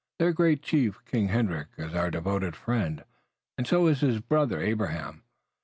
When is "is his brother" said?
3.85-4.59